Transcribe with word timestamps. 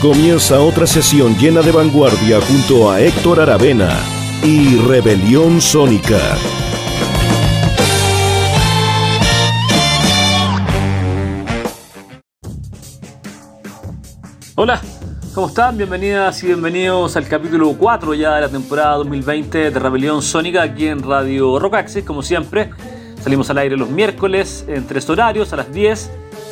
Comienza 0.00 0.60
otra 0.60 0.86
sesión 0.86 1.36
llena 1.36 1.60
de 1.60 1.72
vanguardia 1.72 2.40
junto 2.40 2.88
a 2.88 3.00
Héctor 3.00 3.40
Aravena 3.40 3.98
y 4.44 4.76
Rebelión 4.76 5.60
Sónica. 5.60 6.20
Hola, 14.54 14.80
¿cómo 15.34 15.48
están? 15.48 15.76
Bienvenidas 15.76 16.44
y 16.44 16.46
bienvenidos 16.46 17.16
al 17.16 17.26
capítulo 17.26 17.74
4 17.76 18.14
ya 18.14 18.36
de 18.36 18.40
la 18.42 18.48
temporada 18.48 18.96
2020 18.98 19.70
de 19.72 19.78
Rebelión 19.80 20.22
Sónica 20.22 20.62
aquí 20.62 20.86
en 20.86 21.02
Radio 21.02 21.58
Rock 21.58 21.74
Access, 21.74 22.04
como 22.04 22.22
siempre. 22.22 22.70
Salimos 23.28 23.50
al 23.50 23.58
aire 23.58 23.76
los 23.76 23.90
miércoles 23.90 24.64
en 24.68 24.86
tres 24.86 25.06
horarios, 25.10 25.52
a 25.52 25.56
las 25.56 25.70
10, 25.70 26.10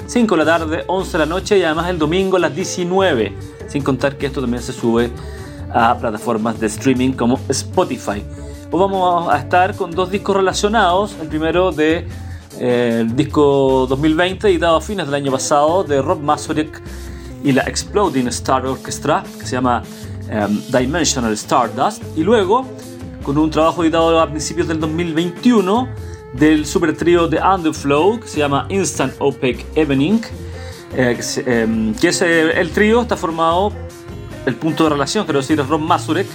5 0.08 0.36
de 0.36 0.44
la 0.44 0.58
tarde, 0.58 0.84
11 0.86 1.10
de 1.10 1.18
la 1.20 1.24
noche 1.24 1.56
y 1.56 1.62
además 1.62 1.88
el 1.88 1.98
domingo 1.98 2.36
a 2.36 2.40
las 2.40 2.54
19. 2.54 3.32
Sin 3.66 3.82
contar 3.82 4.18
que 4.18 4.26
esto 4.26 4.42
también 4.42 4.62
se 4.62 4.74
sube 4.74 5.10
a 5.72 5.96
plataformas 5.96 6.60
de 6.60 6.66
streaming 6.66 7.12
como 7.12 7.40
Spotify. 7.48 8.22
Hoy 8.70 8.78
vamos 8.78 9.32
a 9.32 9.38
estar 9.38 9.74
con 9.74 9.90
dos 9.90 10.10
discos 10.10 10.36
relacionados. 10.36 11.16
El 11.18 11.28
primero 11.28 11.72
de 11.72 12.06
eh, 12.60 12.98
el 13.00 13.16
disco 13.16 13.86
2020 13.88 14.46
editado 14.46 14.76
a 14.76 14.82
fines 14.82 15.06
del 15.06 15.14
año 15.14 15.32
pasado 15.32 15.82
de 15.82 16.02
Rob 16.02 16.20
Mazurek 16.20 16.82
y 17.42 17.52
la 17.52 17.62
Exploding 17.62 18.28
Star 18.28 18.66
Orchestra 18.66 19.24
que 19.40 19.46
se 19.46 19.52
llama 19.52 19.82
em, 20.28 20.60
Dimensional 20.70 21.32
Stardust. 21.32 22.02
Y 22.14 22.22
luego 22.22 22.66
con 23.22 23.38
un 23.38 23.50
trabajo 23.50 23.82
editado 23.82 24.20
a 24.20 24.26
principios 24.28 24.68
del 24.68 24.78
2021 24.78 26.15
del 26.38 26.66
super 26.66 26.96
trío 26.96 27.28
de 27.28 27.40
Underflow 27.40 28.20
que 28.20 28.28
se 28.28 28.38
llama 28.38 28.66
Instant 28.68 29.14
Opaque 29.18 29.64
Evening. 29.74 30.20
Eh, 30.94 31.18
em, 31.46 31.94
que, 31.94 32.08
es 32.08 32.22
eh, 32.22 32.58
el 32.60 32.70
trío 32.70 33.02
está 33.02 33.16
formado, 33.16 33.72
el 34.46 34.54
punto 34.54 34.84
de 34.84 34.90
relación, 34.90 35.24
quiero 35.24 35.40
decir, 35.40 35.58
es 35.58 35.66
Ron 35.66 35.82
Masurek, 35.82 36.26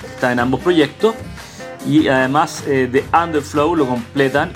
que 0.00 0.06
está 0.06 0.32
en 0.32 0.40
ambos 0.40 0.60
proyectos. 0.60 1.14
Y 1.86 2.08
además 2.08 2.64
eh, 2.66 2.88
de 2.90 3.04
Underflow 3.16 3.74
lo 3.74 3.86
completan 3.86 4.52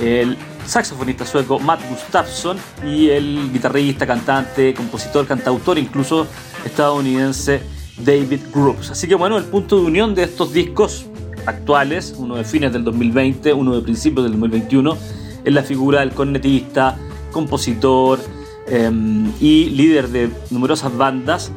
el 0.00 0.36
saxofonista 0.66 1.24
sueco 1.24 1.58
Matt 1.58 1.80
Gustafsson 1.88 2.58
y 2.84 3.08
el 3.10 3.50
guitarrista, 3.52 4.06
cantante, 4.06 4.74
compositor, 4.74 5.26
cantautor, 5.26 5.78
incluso 5.78 6.26
estadounidense 6.64 7.62
David 7.96 8.40
Groups. 8.52 8.90
Así 8.90 9.06
que 9.06 9.14
bueno, 9.14 9.38
el 9.38 9.44
punto 9.44 9.76
de 9.76 9.86
unión 9.86 10.14
de 10.14 10.24
estos 10.24 10.52
discos 10.52 11.06
actuales, 11.46 12.14
uno 12.18 12.36
de 12.36 12.44
fines 12.44 12.72
del 12.72 12.84
2020, 12.84 13.52
uno 13.52 13.74
de 13.74 13.82
principios 13.82 14.24
del 14.24 14.32
2021, 14.32 14.96
es 15.44 15.54
la 15.54 15.62
figura 15.62 16.00
del 16.00 16.10
cornetista, 16.10 16.96
compositor 17.32 18.18
em, 18.66 19.32
y 19.40 19.70
líder 19.70 20.08
de 20.08 20.30
numerosas 20.50 20.96
bandas, 20.96 21.52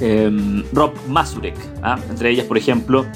em, 0.00 0.64
Rob 0.72 0.92
Mazurek, 1.08 1.56
¿ah? 1.82 1.98
entre 2.10 2.30
ellas, 2.30 2.46
por 2.46 2.58
ejemplo, 2.58 3.06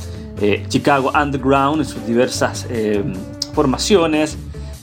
eh, 0.41 0.65
Chicago 0.69 1.13
Underground 1.15 1.81
en 1.81 1.87
sus 1.87 2.07
diversas 2.07 2.67
em, 2.71 3.13
formaciones, 3.55 4.37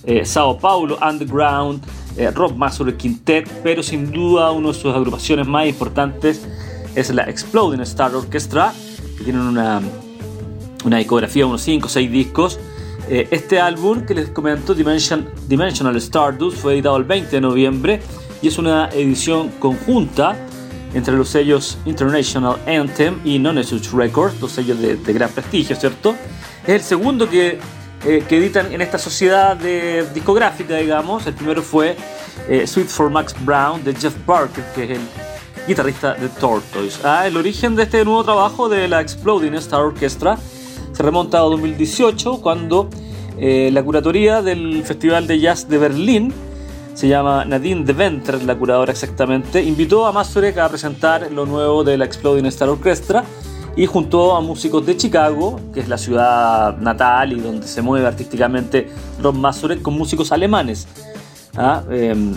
eh, 0.05 0.25
Sao 0.25 0.57
Paulo 0.57 0.97
Underground, 1.01 1.81
eh, 2.17 2.31
Rob 2.31 2.55
Mazurek 2.55 2.97
Quintet, 2.97 3.47
pero 3.63 3.83
sin 3.83 4.11
duda 4.11 4.51
una 4.51 4.69
de 4.69 4.73
sus 4.73 4.93
agrupaciones 4.93 5.47
más 5.47 5.67
importantes 5.67 6.47
es 6.95 7.09
la 7.11 7.23
Exploding 7.23 7.81
Star 7.81 8.13
Orchestra, 8.15 8.73
que 9.17 9.23
tienen 9.23 9.41
una 9.41 9.81
una 10.83 10.97
discografía 10.97 11.45
unos 11.45 11.61
5 11.61 11.87
o 11.87 11.89
6 11.89 12.11
discos. 12.11 12.59
Eh, 13.09 13.27
este 13.31 13.59
álbum 13.59 14.05
que 14.05 14.13
les 14.13 14.29
comento, 14.29 14.73
Dimension, 14.73 15.29
Dimensional 15.47 15.95
Stardust, 15.97 16.57
fue 16.57 16.73
editado 16.73 16.97
el 16.97 17.05
20 17.05 17.31
de 17.31 17.41
noviembre 17.41 18.01
y 18.41 18.47
es 18.47 18.57
una 18.57 18.89
edición 18.89 19.49
conjunta 19.59 20.37
entre 20.93 21.15
los 21.15 21.29
sellos 21.29 21.77
International 21.85 22.57
Anthem 22.67 23.19
y 23.23 23.39
Non 23.39 23.59
Records, 23.93 24.39
dos 24.39 24.51
sellos 24.51 24.79
de, 24.79 25.13
gran 25.13 25.29
prestigio, 25.29 25.75
¿cierto? 25.75 26.15
Es 26.63 26.75
el 26.75 26.81
segundo 26.81 27.29
que, 27.29 27.59
eh, 28.05 28.23
que, 28.27 28.37
editan 28.37 28.71
en 28.71 28.81
esta 28.81 28.97
sociedad 28.97 29.57
discográfica, 30.13 30.75
digamos. 30.77 31.25
El 31.27 31.33
primero 31.33 31.61
fue 31.61 31.95
eh, 32.47 32.65
Sweet 32.65 32.87
for 32.87 33.09
Max 33.09 33.35
Brown 33.41 33.83
de 33.83 33.93
Jeff 33.95 34.15
Barker, 34.25 34.63
que 34.73 34.83
es 34.83 34.89
el 34.91 35.01
guitarrista 35.67 36.15
de 36.15 36.29
Tortoise. 36.29 36.99
Ah, 37.03 37.27
el 37.27 37.37
origen 37.37 37.75
de 37.75 37.83
este 37.83 38.03
nuevo 38.03 38.23
trabajo 38.23 38.69
de 38.69 38.87
la 38.87 39.01
Exploding 39.01 39.53
Star 39.55 39.81
Orchestra 39.81 40.37
se 40.99 41.03
remonta 41.03 41.37
a 41.37 41.43
2018 41.43 42.41
cuando 42.41 42.89
eh, 43.37 43.69
la 43.71 43.81
curatoría 43.81 44.41
del 44.41 44.83
Festival 44.83 45.27
de 45.27 45.39
Jazz 45.39 45.69
de 45.69 45.77
Berlín, 45.77 46.33
se 46.93 47.07
llama 47.07 47.45
Nadine 47.45 47.85
de 47.85 47.93
Venter, 47.93 48.43
la 48.43 48.57
curadora 48.57 48.91
exactamente, 48.91 49.63
invitó 49.63 50.05
a 50.07 50.11
Mazurek 50.11 50.57
a 50.57 50.67
presentar 50.67 51.31
lo 51.31 51.45
nuevo 51.45 51.85
de 51.85 51.97
la 51.97 52.03
Exploding 52.03 52.47
Star 52.47 52.67
Orchestra 52.67 53.23
y 53.77 53.85
juntó 53.85 54.35
a 54.35 54.41
músicos 54.41 54.85
de 54.85 54.97
Chicago, 54.97 55.57
que 55.73 55.79
es 55.79 55.87
la 55.87 55.97
ciudad 55.97 56.77
natal 56.79 57.31
y 57.31 57.39
donde 57.39 57.65
se 57.65 57.81
mueve 57.81 58.05
artísticamente 58.05 58.89
Ron 59.21 59.39
Mazurek, 59.39 59.81
con 59.81 59.93
músicos 59.93 60.33
alemanes. 60.33 60.85
¿ah? 61.55 61.81
Em, 61.89 62.35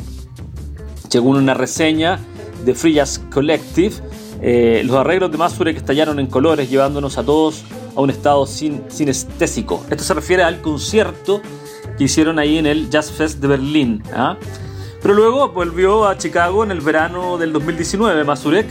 según 1.09 1.37
una 1.37 1.55
reseña 1.55 2.21
de 2.65 2.77
Free 2.77 2.93
Jazz 2.93 3.21
Collective, 3.35 3.97
eh, 4.41 4.83
los 4.87 4.95
arreglos 4.99 5.33
de 5.33 5.39
Mazurek 5.39 5.77
estallaron 5.77 6.21
en 6.21 6.29
colores, 6.29 6.71
llevándonos 6.71 7.19
a 7.19 7.25
todos 7.25 7.65
a 7.95 8.01
un 8.01 8.11
estado 8.11 8.47
sin, 8.47 8.83
sinestésico. 8.89 9.85
Esto 9.91 10.05
se 10.05 10.15
refiere 10.15 10.43
al 10.43 10.61
concierto 10.61 11.43
que 11.97 12.05
hicieron 12.05 12.39
ahí 12.39 12.59
en 12.59 12.67
el 12.67 12.91
Jazz 12.91 13.11
Fest 13.11 13.41
de 13.41 13.49
Berlín. 13.49 14.03
¿ah? 14.15 14.37
Pero 15.01 15.15
luego 15.15 15.49
volvió 15.49 16.07
a 16.07 16.17
Chicago 16.17 16.65
en 16.65 16.71
el 16.71 16.81
verano 16.81 17.39
del 17.39 17.53
2019, 17.53 18.25
Mazurek, 18.25 18.67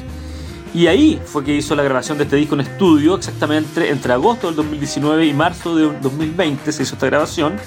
y 0.74 0.88
ahí 0.88 1.22
fue 1.26 1.44
que 1.44 1.54
hizo 1.54 1.76
la 1.76 1.84
grabación 1.84 2.18
de 2.18 2.24
este 2.24 2.38
disco 2.38 2.56
en 2.56 2.62
estudio, 2.62 3.16
exactamente 3.16 3.90
entre 3.90 4.14
agosto 4.14 4.48
del 4.48 4.56
2019 4.56 5.26
y 5.26 5.34
marzo 5.34 5.76
del 5.76 6.00
2020 6.02 6.72
se 6.72 6.84
hizo 6.84 6.96
esta 6.96 7.08
grabación, 7.08 7.58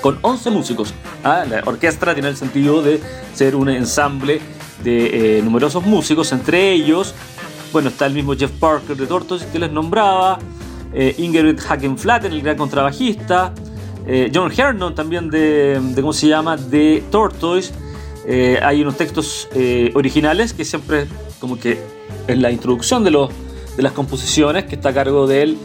con 0.00 0.18
11 0.22 0.50
músicos. 0.50 0.92
¿ah? 1.22 1.44
La 1.48 1.62
orquesta 1.64 2.12
tiene 2.14 2.28
el 2.28 2.36
sentido 2.36 2.82
de 2.82 3.00
ser 3.34 3.54
un 3.54 3.68
ensamble 3.68 4.40
de 4.82 5.38
eh, 5.38 5.42
numerosos 5.42 5.84
músicos, 5.84 6.32
entre 6.32 6.72
ellos, 6.72 7.14
bueno, 7.72 7.88
está 7.88 8.06
el 8.06 8.14
mismo 8.14 8.34
Jeff 8.34 8.50
Parker 8.52 8.96
de 8.96 9.06
Tortoise 9.06 9.46
que 9.46 9.58
les 9.58 9.70
nombraba, 9.70 10.38
eh, 10.92 11.14
Ingrid 11.18 11.58
Hackenflatten, 11.58 12.32
el 12.32 12.42
gran 12.42 12.56
contrabajista, 12.56 13.52
eh, 14.06 14.30
John 14.34 14.50
Hernon 14.56 14.94
también 14.94 15.30
de, 15.30 15.80
¿cómo 15.96 16.12
se 16.12 16.28
llama?, 16.28 16.56
de 16.56 17.02
Tortoise. 17.10 17.72
Eh, 18.26 18.58
hay 18.62 18.82
unos 18.82 18.96
textos 18.96 19.48
originales 19.94 20.52
que 20.52 20.64
siempre 20.64 21.06
como 21.40 21.58
que 21.58 21.78
en 22.26 22.42
la 22.42 22.50
introducción 22.50 23.04
de, 23.04 23.10
los, 23.10 23.30
de 23.76 23.82
las 23.82 23.92
composiciones 23.92 24.64
que 24.64 24.74
está 24.74 24.90
a 24.90 24.94
cargo 24.94 25.26
del 25.26 25.56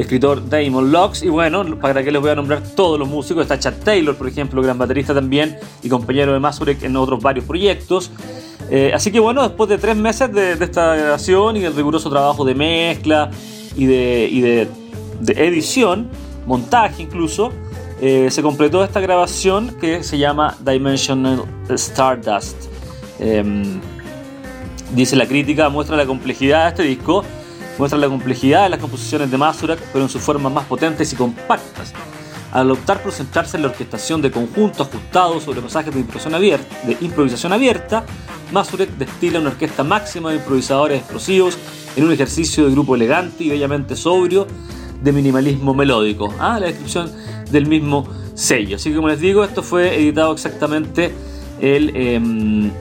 escritor 0.00 0.48
Damon 0.48 0.92
Locks 0.92 1.22
y 1.22 1.28
bueno, 1.28 1.78
para 1.78 2.02
que 2.02 2.10
les 2.10 2.20
voy 2.20 2.30
a 2.30 2.34
nombrar 2.34 2.62
todos 2.62 2.98
los 2.98 3.08
músicos, 3.08 3.42
está 3.42 3.58
Chad 3.58 3.74
Taylor, 3.84 4.16
por 4.16 4.28
ejemplo, 4.28 4.62
gran 4.62 4.78
baterista 4.78 5.14
también 5.14 5.58
y 5.82 5.88
compañero 5.88 6.32
de 6.32 6.40
Mazurek 6.40 6.82
en 6.82 6.96
otros 6.96 7.22
varios 7.22 7.44
proyectos. 7.44 8.10
así 8.94 9.10
que 9.10 9.20
bueno, 9.20 9.42
después 9.42 9.68
de 9.68 9.78
tres 9.78 9.96
meses 9.96 10.32
de, 10.32 10.56
de, 10.56 10.64
esta 10.64 10.94
grabación 10.96 11.56
y 11.56 11.60
del 11.60 11.74
riguroso 11.74 12.08
trabajo 12.10 12.44
de 12.44 12.54
mezcla 12.54 13.30
y 13.76 13.86
de, 13.86 14.68
edición, 15.28 16.08
montaje 16.46 17.02
incluso, 17.02 17.52
eh, 18.00 18.28
se 18.30 18.42
completó 18.42 18.82
esta 18.82 19.00
grabación 19.00 19.76
que 19.80 20.02
se 20.02 20.18
llama 20.18 20.56
Dimensional 20.64 21.44
Stardust. 21.68 22.56
Em, 23.18 23.80
dice 24.94 25.16
la 25.16 25.26
crítica, 25.26 25.68
muestra 25.68 25.96
la 25.96 26.06
complejidad 26.06 26.64
de 26.64 26.68
este 26.70 26.82
disco, 26.82 27.24
muestra 27.80 27.98
la 27.98 28.08
complejidad 28.08 28.64
de 28.64 28.68
las 28.68 28.78
composiciones 28.78 29.30
de 29.30 29.38
Masurak, 29.38 29.80
pero 29.92 30.04
en 30.04 30.10
sus 30.10 30.22
formas 30.22 30.52
más 30.52 30.66
potentes 30.66 31.12
y 31.12 31.16
compactas. 31.16 31.92
Al 32.52 32.70
optar 32.70 33.02
por 33.02 33.12
centrarse 33.12 33.56
en 33.56 33.62
la 33.62 33.68
orquestación 33.68 34.20
de 34.20 34.30
conjuntos 34.30 34.86
ajustados 34.86 35.44
sobre 35.44 35.62
pasajes 35.62 35.94
de 35.94 36.00
improvisación 36.00 36.34
abierta, 36.34 36.76
de 36.86 36.96
improvisación 37.00 37.52
abierta 37.52 38.04
Masurek 38.52 38.90
destila 38.98 39.38
una 39.38 39.50
orquesta 39.50 39.84
máxima 39.84 40.30
de 40.30 40.36
improvisadores 40.36 40.98
explosivos 40.98 41.56
en 41.96 42.04
un 42.04 42.12
ejercicio 42.12 42.66
de 42.66 42.72
grupo 42.72 42.94
elegante 42.94 43.44
y 43.44 43.48
bellamente 43.48 43.96
sobrio 43.96 44.46
de 45.02 45.12
minimalismo 45.12 45.72
melódico. 45.72 46.34
Ah, 46.38 46.58
la 46.60 46.66
descripción 46.66 47.10
del 47.50 47.66
mismo 47.66 48.06
sello. 48.34 48.76
Así 48.76 48.90
que 48.90 48.96
como 48.96 49.08
les 49.08 49.20
digo, 49.20 49.44
esto 49.44 49.62
fue 49.62 49.96
editado 49.96 50.32
exactamente 50.32 51.12
el 51.60 52.72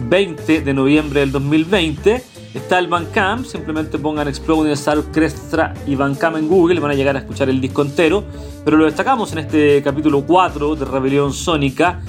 20 0.00 0.56
em, 0.56 0.64
de 0.64 0.74
noviembre 0.74 1.20
del 1.20 1.32
2020. 1.32 2.37
Está 2.54 2.78
el 2.78 2.88
Bandcamp, 2.88 3.44
simplemente 3.44 3.98
pongan 3.98 4.26
Exploding 4.26 4.72
Star 4.72 4.98
Orchestra 4.98 5.74
y 5.86 5.94
Bandcamp 5.94 6.36
en 6.38 6.48
Google 6.48 6.76
y 6.76 6.78
van 6.80 6.90
a 6.90 6.94
llegar 6.94 7.14
a 7.14 7.20
escuchar 7.20 7.50
el 7.50 7.60
disco 7.60 7.82
entero. 7.82 8.24
Pero 8.64 8.78
lo 8.78 8.86
destacamos 8.86 9.32
en 9.32 9.38
este 9.38 9.82
capítulo 9.82 10.24
4 10.26 10.76
de 10.76 10.84
Rebelión 10.86 11.32
Sónica, 11.32 12.00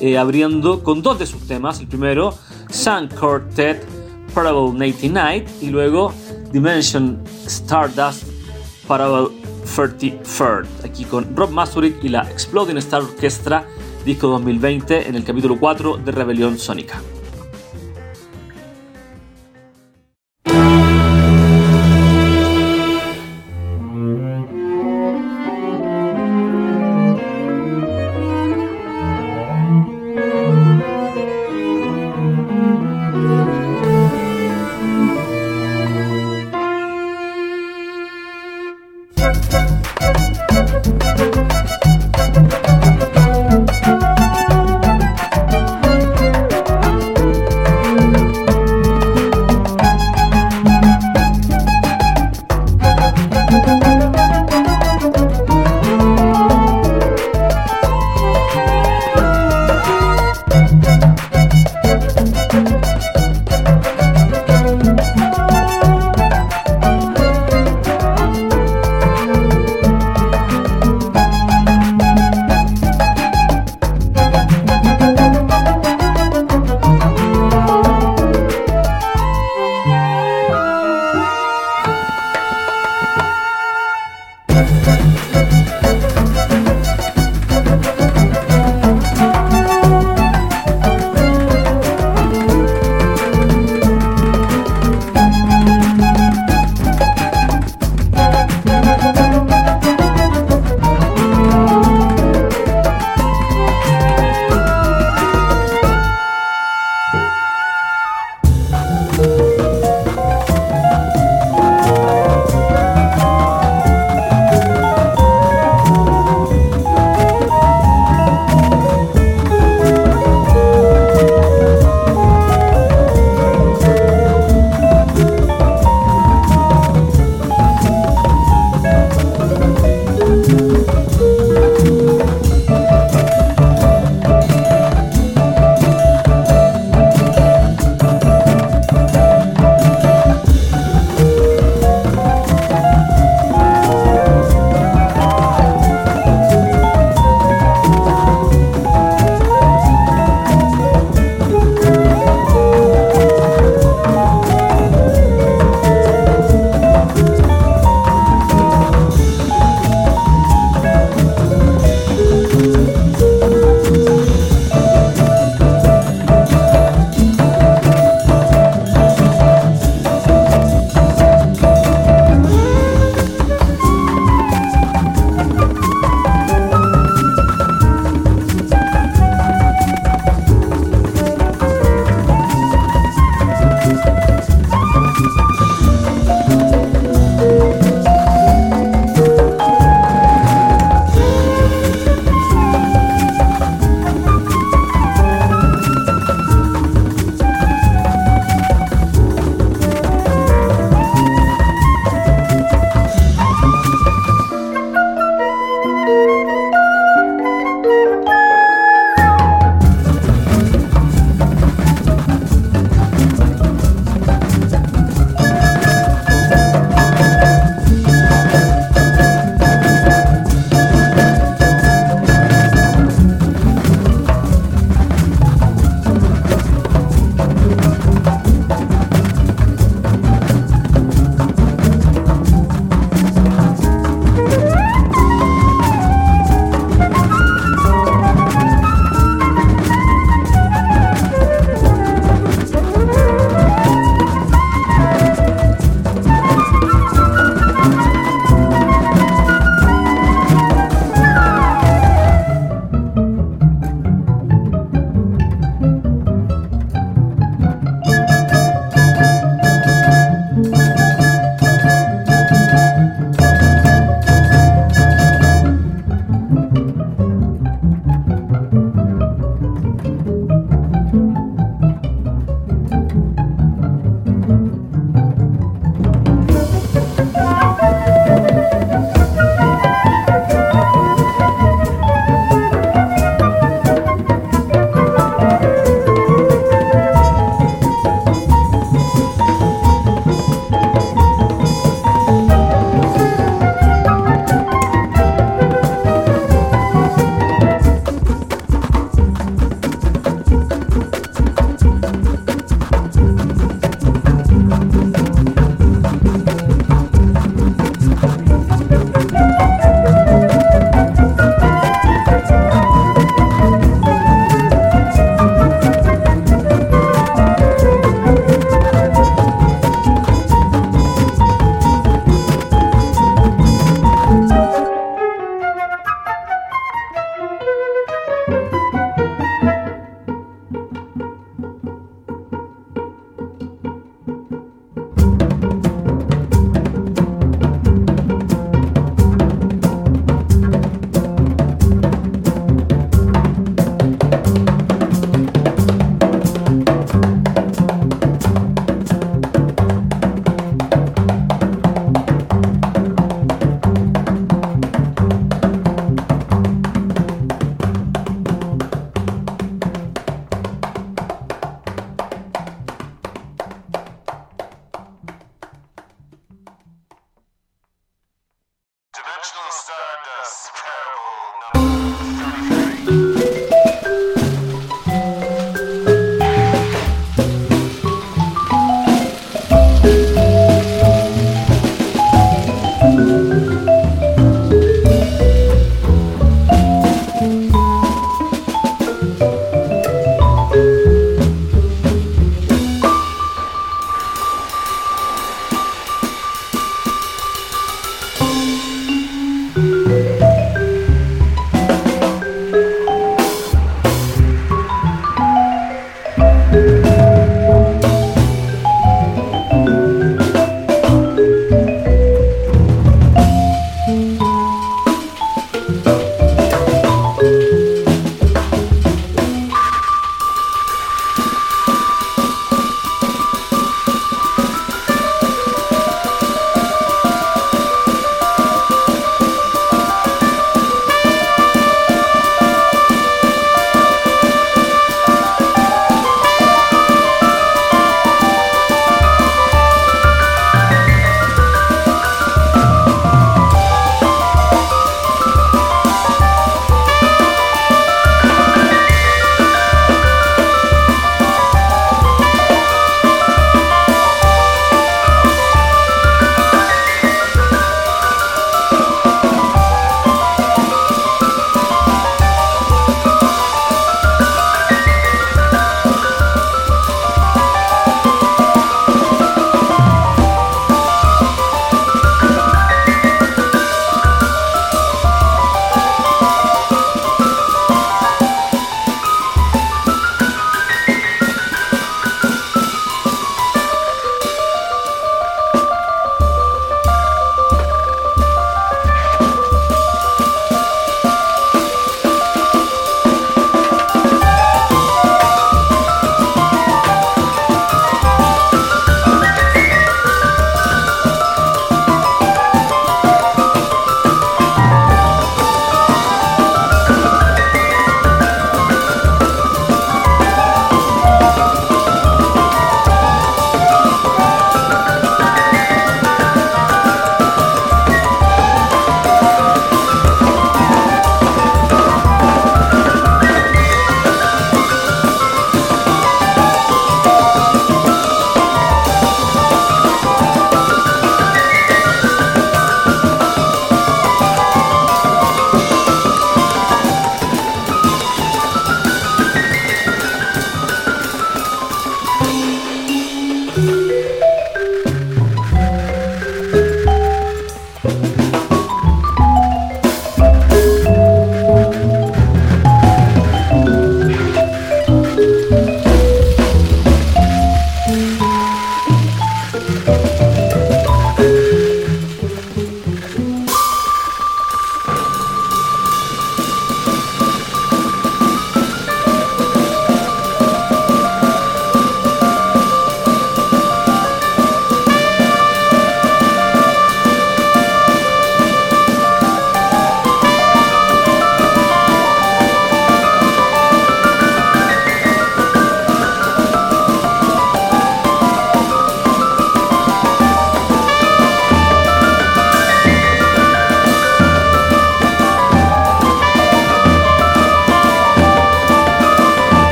eh, 0.00 0.18
abriendo 0.18 0.82
con 0.82 1.00
dos 1.00 1.18
de 1.18 1.26
sus 1.26 1.46
temas. 1.46 1.78
El 1.78 1.86
primero, 1.86 2.34
Sun 2.70 3.08
Quartet 3.08 3.86
Parable 4.34 4.72
99 4.72 5.44
y 5.60 5.70
luego 5.70 6.12
Dimension 6.52 7.22
Stardust 7.46 8.24
Parable 8.88 9.28
33rd. 9.64 10.66
Aquí 10.84 11.04
con 11.04 11.36
Rob 11.36 11.50
Masurik 11.50 12.02
y 12.02 12.08
la 12.08 12.28
Exploding 12.30 12.78
Star 12.78 13.02
Orchestra, 13.02 13.64
disco 14.04 14.26
2020, 14.26 15.08
en 15.08 15.14
el 15.14 15.22
capítulo 15.22 15.58
4 15.58 15.98
de 15.98 16.10
Rebelión 16.12 16.58
Sónica. 16.58 17.00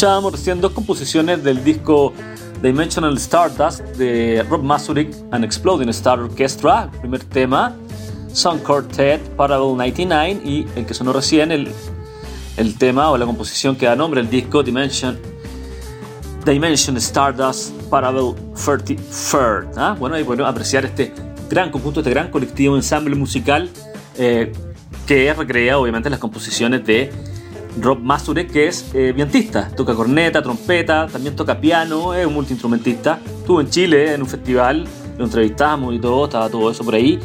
Escuchábamos 0.00 0.32
recién 0.32 0.62
dos 0.62 0.72
composiciones 0.72 1.44
del 1.44 1.62
disco 1.62 2.14
Dimensional 2.62 3.18
Stardust 3.18 3.80
de 3.98 4.42
Rob 4.48 4.62
Masurik 4.62 5.14
and 5.30 5.44
Exploding 5.44 5.90
Star 5.90 6.18
Orchestra, 6.20 6.88
el 6.90 7.00
primer 7.00 7.24
tema, 7.24 7.76
Song 8.32 8.60
Quartet, 8.60 9.20
Parable 9.36 9.72
99 9.72 10.40
y 10.42 10.66
el 10.74 10.86
que 10.86 10.94
sonó 10.94 11.12
recién, 11.12 11.52
el, 11.52 11.70
el 12.56 12.78
tema 12.78 13.10
o 13.10 13.18
la 13.18 13.26
composición 13.26 13.76
que 13.76 13.84
da 13.84 13.94
nombre 13.94 14.20
al 14.20 14.30
disco 14.30 14.62
Dimension, 14.62 15.18
Dimension 16.46 16.96
Stardust 16.96 17.72
Parable 17.90 18.32
33. 18.54 19.76
¿ah? 19.76 19.94
Bueno, 19.98 20.16
ahí 20.16 20.24
podemos 20.24 20.48
apreciar 20.48 20.86
este 20.86 21.12
gran 21.50 21.70
conjunto, 21.70 22.00
este 22.00 22.08
gran 22.08 22.30
colectivo, 22.30 22.74
ensamble 22.74 23.14
musical 23.16 23.68
eh, 24.16 24.50
que 25.06 25.34
recrea 25.34 25.76
obviamente 25.76 26.08
las 26.08 26.20
composiciones 26.20 26.86
de 26.86 27.29
Rob 27.78 28.00
Masurek, 28.00 28.50
que 28.50 28.68
es 28.68 28.90
eh, 28.94 29.12
vientista, 29.12 29.68
toca 29.68 29.94
corneta, 29.94 30.42
trompeta, 30.42 31.06
también 31.06 31.36
toca 31.36 31.60
piano, 31.60 32.14
es 32.14 32.26
un 32.26 32.34
multiinstrumentista. 32.34 33.20
Estuvo 33.24 33.60
en 33.60 33.70
Chile 33.70 34.14
en 34.14 34.22
un 34.22 34.28
festival, 34.28 34.86
lo 35.18 35.24
entrevistamos 35.24 35.94
y 35.94 35.98
todo, 35.98 36.24
estaba 36.24 36.48
todo 36.48 36.70
eso 36.70 36.84
por 36.84 36.94
ahí. 36.94 37.18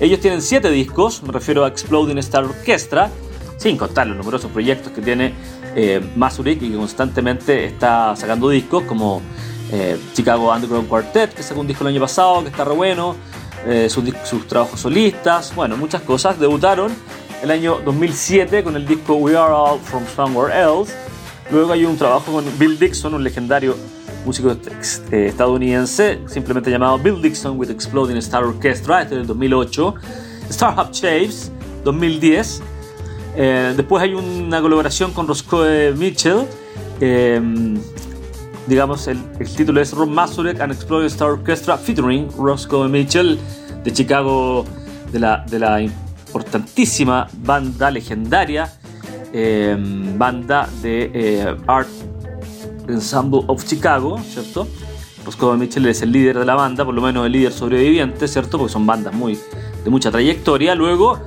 Ellos 0.00 0.20
tienen 0.20 0.42
siete 0.42 0.70
discos, 0.70 1.22
me 1.22 1.32
refiero 1.32 1.64
a 1.64 1.68
Exploding 1.68 2.18
Star 2.18 2.44
Orchestra, 2.44 3.10
sin 3.56 3.76
contar 3.76 4.06
los 4.06 4.16
numerosos 4.16 4.50
proyectos 4.50 4.92
que 4.92 5.00
tiene 5.00 5.32
eh, 5.74 6.00
Masurek 6.14 6.60
y 6.62 6.70
que 6.70 6.76
constantemente 6.76 7.64
está 7.64 8.14
sacando 8.16 8.50
discos, 8.50 8.84
como 8.84 9.22
eh, 9.72 9.98
Chicago 10.12 10.52
Underground 10.52 10.88
Quartet, 10.88 11.34
que 11.34 11.42
sacó 11.42 11.60
un 11.60 11.66
disco 11.66 11.84
el 11.84 11.88
año 11.88 12.00
pasado, 12.00 12.42
que 12.42 12.50
está 12.50 12.64
re 12.64 12.74
bueno, 12.74 13.16
eh, 13.66 13.88
sus, 13.90 14.04
sus 14.24 14.46
trabajos 14.46 14.80
solistas, 14.80 15.54
bueno, 15.54 15.76
muchas 15.76 16.02
cosas. 16.02 16.38
Debutaron 16.38 16.92
el 17.46 17.52
año 17.52 17.80
2007 17.84 18.64
con 18.64 18.74
el 18.74 18.84
disco 18.84 19.14
We 19.14 19.36
Are 19.36 19.52
All 19.52 19.78
From 19.78 20.02
Somewhere 20.16 20.52
Else. 20.52 20.92
Luego 21.52 21.72
hay 21.72 21.84
un 21.84 21.96
trabajo 21.96 22.32
con 22.32 22.44
Bill 22.58 22.76
Dixon, 22.76 23.14
un 23.14 23.22
legendario 23.22 23.76
músico 24.24 24.50
eh, 24.50 25.26
estadounidense, 25.28 26.18
simplemente 26.26 26.72
llamado 26.72 26.98
Bill 26.98 27.22
Dixon 27.22 27.56
with 27.56 27.70
Exploding 27.70 28.16
Star 28.16 28.42
Orchestra, 28.42 29.02
este 29.02 29.14
es 29.14 29.18
del 29.20 29.28
2008. 29.28 29.94
Startup 30.50 30.92
Shapes, 30.92 31.52
2010. 31.84 32.62
Eh, 33.36 33.74
después 33.76 34.02
hay 34.02 34.14
una 34.14 34.60
colaboración 34.60 35.12
con 35.12 35.28
Roscoe 35.28 35.92
Mitchell. 35.92 36.48
Eh, 37.00 37.40
digamos, 38.66 39.06
el, 39.06 39.22
título 39.56 39.80
es 39.80 39.92
Rob 39.92 40.08
Masurek 40.08 40.60
and 40.60 40.72
Exploding 40.72 41.06
Star 41.06 41.30
Orchestra 41.30 41.78
featuring 41.78 42.28
Roscoe 42.36 42.88
Mitchell 42.88 43.38
de 43.84 43.92
Chicago, 43.92 44.64
de 45.12 45.20
la, 45.20 45.44
de 45.48 45.60
la 45.60 45.80
importantísima 46.36 47.28
banda 47.38 47.90
legendaria, 47.90 48.70
em, 49.32 50.16
banda 50.18 50.68
de 50.82 51.10
eh, 51.14 51.56
Art 51.66 51.88
Ensemble 52.88 53.40
of 53.46 53.64
Chicago, 53.64 54.18
¿cierto? 54.22 54.68
Roscoe 55.24 55.56
Mitchell 55.56 55.86
es 55.86 56.02
el 56.02 56.12
líder 56.12 56.38
de 56.38 56.44
la 56.44 56.54
banda, 56.54 56.84
por 56.84 56.94
lo 56.94 57.00
menos 57.00 57.24
el 57.26 57.32
líder 57.32 57.52
sobreviviente, 57.52 58.28
¿cierto? 58.28 58.58
Porque 58.58 58.72
son 58.72 58.86
bandas 58.86 59.14
muy, 59.14 59.38
de 59.82 59.90
mucha 59.90 60.10
trayectoria. 60.10 60.74
Luego 60.74 61.18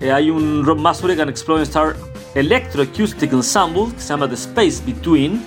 eh, 0.00 0.10
hay 0.10 0.30
un 0.30 0.64
Rob 0.64 0.78
Masurek 0.78 1.20
and 1.20 1.30
Exploding 1.30 1.64
Star 1.64 1.94
Electroacoustic 2.34 3.32
Ensemble 3.32 3.92
que 3.94 4.00
se 4.00 4.08
llama 4.08 4.28
The 4.28 4.34
Space 4.34 4.82
Between 4.84 5.42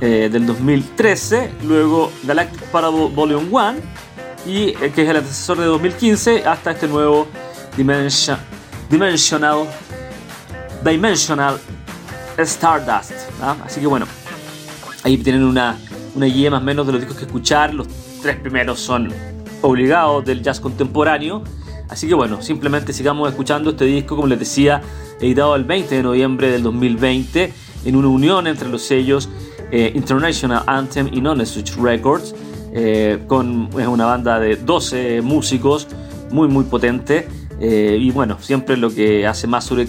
eh, 0.00 0.30
del 0.32 0.46
2013. 0.46 1.50
Luego 1.64 2.10
Galactic 2.24 2.62
Parable 2.70 3.08
Volume 3.14 3.46
1 3.50 3.74
y 4.46 4.72
que 4.72 5.02
es 5.02 5.08
el 5.08 5.16
antecesor 5.18 5.58
de 5.58 5.66
2015 5.66 6.44
hasta 6.44 6.72
este 6.72 6.88
nuevo 6.88 7.28
Dimension, 7.76 8.38
Dimensional, 8.90 9.66
Dimensional 10.84 11.58
Stardust. 12.38 13.12
Así 13.64 13.80
que 13.80 13.86
bueno, 13.86 14.06
ahí 15.04 15.16
tienen 15.18 15.44
una, 15.44 15.78
una 16.14 16.26
guía 16.26 16.50
más 16.50 16.62
o 16.62 16.64
menos 16.64 16.86
de 16.86 16.92
los 16.92 17.00
discos 17.00 17.18
que 17.18 17.24
escuchar. 17.24 17.72
Los 17.72 17.88
tres 18.20 18.36
primeros 18.36 18.80
son 18.80 19.12
obligados 19.62 20.24
del 20.24 20.42
jazz 20.42 20.60
contemporáneo. 20.60 21.42
Así 21.88 22.08
que 22.08 22.14
bueno, 22.14 22.42
simplemente 22.42 22.92
sigamos 22.92 23.28
escuchando 23.28 23.70
este 23.70 23.84
disco, 23.84 24.16
como 24.16 24.28
les 24.28 24.38
decía, 24.38 24.82
editado 25.20 25.56
el 25.56 25.64
20 25.64 25.94
de 25.94 26.02
noviembre 26.02 26.50
del 26.50 26.62
2020 26.62 27.52
en 27.84 27.96
una 27.96 28.08
unión 28.08 28.46
entre 28.46 28.68
los 28.68 28.82
sellos 28.82 29.28
eh, 29.70 29.92
International 29.94 30.62
Anthem 30.66 31.08
y 31.12 31.20
Non 31.20 31.44
Switch 31.46 31.76
Records, 31.76 32.34
eh, 32.74 33.22
con 33.26 33.68
es 33.78 33.86
una 33.86 34.06
banda 34.06 34.38
de 34.38 34.56
12 34.56 35.22
músicos 35.22 35.88
muy 36.30 36.48
muy 36.48 36.64
potente 36.64 37.28
eh, 37.64 37.96
y 38.00 38.10
bueno, 38.10 38.38
siempre 38.40 38.76
lo 38.76 38.92
que 38.92 39.24
hace 39.24 39.46
Masurek 39.46 39.88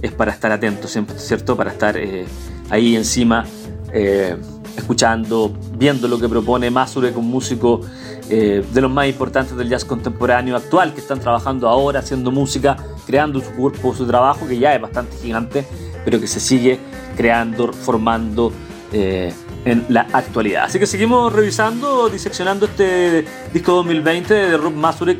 es 0.00 0.10
para 0.12 0.32
estar 0.32 0.50
atento, 0.50 0.88
siempre, 0.88 1.18
¿cierto? 1.18 1.54
Para 1.54 1.70
estar 1.70 1.98
eh, 1.98 2.24
ahí 2.70 2.96
encima, 2.96 3.44
eh, 3.92 4.34
escuchando, 4.74 5.54
viendo 5.76 6.08
lo 6.08 6.18
que 6.18 6.30
propone 6.30 6.70
Masurek, 6.70 7.14
un 7.18 7.28
músico 7.28 7.82
de 8.26 8.80
los 8.80 8.90
más 8.90 9.06
importantes 9.06 9.54
del 9.54 9.68
jazz 9.68 9.84
contemporáneo 9.84 10.56
actual, 10.56 10.94
que 10.94 11.00
están 11.00 11.20
trabajando 11.20 11.68
ahora, 11.68 12.00
haciendo 12.00 12.30
música, 12.30 12.74
creando 13.06 13.38
su 13.38 13.50
cuerpo, 13.50 13.94
su 13.94 14.06
trabajo, 14.06 14.48
que 14.48 14.58
ya 14.58 14.74
es 14.74 14.80
bastante 14.80 15.14
gigante, 15.18 15.66
pero 16.06 16.18
que 16.18 16.26
se 16.26 16.40
sigue 16.40 16.78
creando, 17.18 17.70
formando 17.74 18.50
en 18.92 19.84
la 19.90 20.06
actualidad. 20.10 20.64
Así 20.64 20.78
que 20.78 20.86
seguimos 20.86 21.34
revisando, 21.34 22.08
diseccionando 22.08 22.64
este 22.64 23.26
disco 23.52 23.72
2020 23.72 24.32
de 24.32 24.56
Rob 24.56 24.72
Masurek 24.72 25.18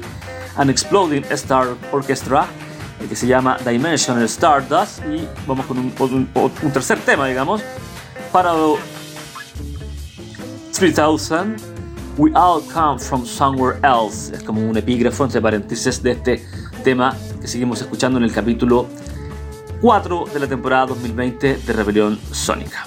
An 0.57 0.71
Exploding 0.71 1.25
Star 1.31 1.69
Orchestra, 1.93 2.47
eh, 3.01 3.07
que 3.09 3.17
se 3.17 3.27
llama 3.27 3.57
Dimensional 3.59 4.25
Stardust, 4.25 5.01
y 5.07 5.29
vamos 5.47 5.67
con 5.67 5.79
un, 5.79 5.93
un, 6.01 6.73
tercer 6.73 6.99
tema, 7.01 7.27
digamos, 7.27 7.62
para 8.33 8.53
3000, 10.73 11.57
We 12.17 12.31
All 12.35 12.62
Come 12.73 12.99
From 12.99 13.27
Somewhere 13.27 13.79
Else, 13.83 14.35
es 14.37 14.43
como 14.43 14.61
un 14.61 14.77
epígrafo 14.77 15.25
entre 15.25 15.40
paréntesis 15.40 16.03
de 16.03 16.12
este 16.12 16.47
tema 16.85 17.17
que 17.40 17.49
seguimos 17.49 17.81
escuchando 17.81 18.19
en 18.19 18.25
el 18.25 18.33
capítulo 18.33 18.87
4 19.81 20.25
de 20.33 20.40
la 20.40 20.47
temporada 20.47 20.87
2020 20.87 21.57
de 21.59 21.73
Rebelión 21.73 22.19
Sónica. 22.31 22.87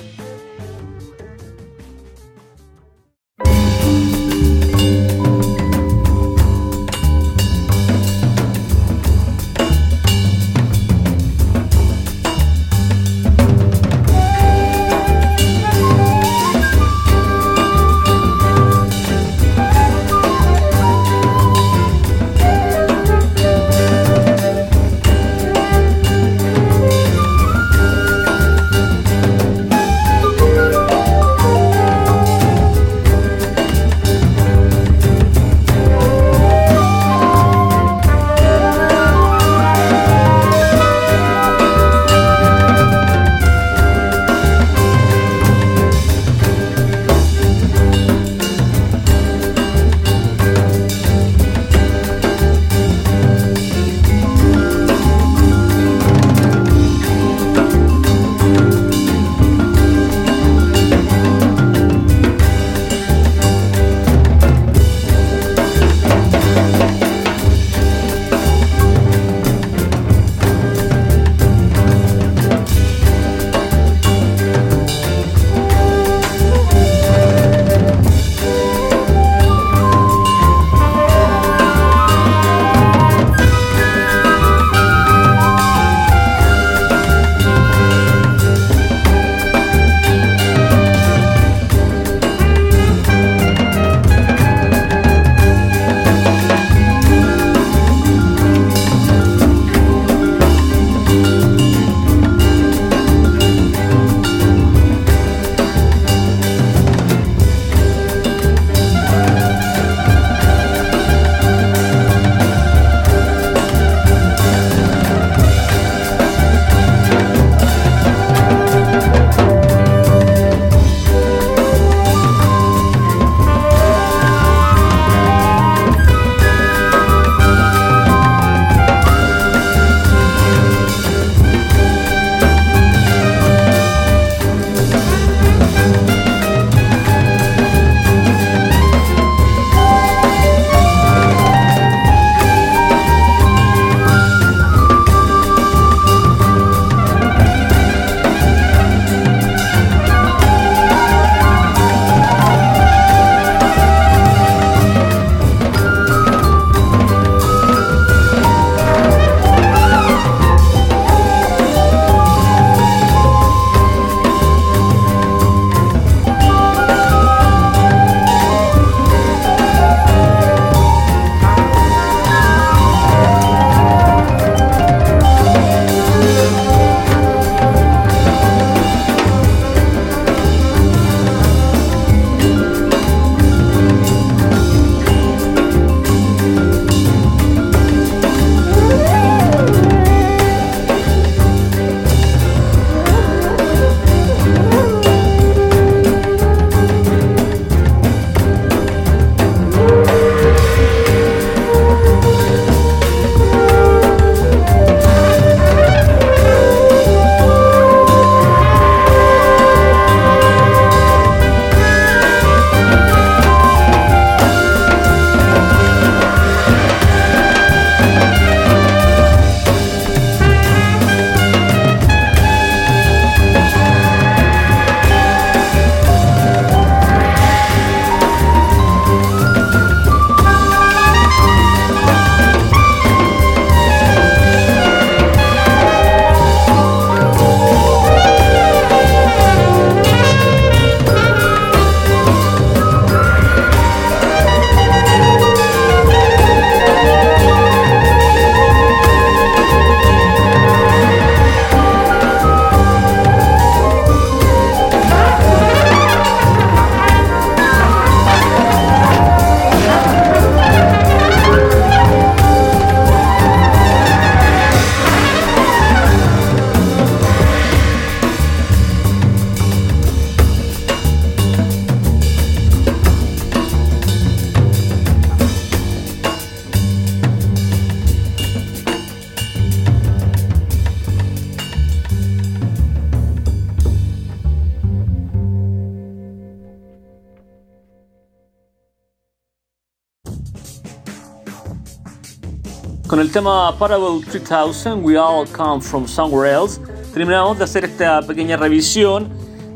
Con 293.18 293.26
el 293.26 293.32
tema 293.32 293.76
Parable 293.80 294.24
3000, 294.30 295.02
We 295.02 295.18
All 295.18 295.48
Come 295.48 295.82
From 295.82 296.08
Somewhere 296.08 296.52
Else, 296.52 296.80
terminamos 297.16 297.58
de 297.58 297.64
hacer 297.64 297.84
esta 297.84 298.22
pequeña 298.22 298.58
revisión 298.58 299.28